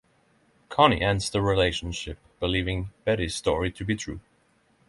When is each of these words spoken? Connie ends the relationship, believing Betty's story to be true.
Connie 0.67 1.03
ends 1.03 1.29
the 1.29 1.43
relationship, 1.43 2.17
believing 2.39 2.89
Betty's 3.05 3.35
story 3.35 3.71
to 3.73 3.85
be 3.85 3.95
true. 3.95 4.19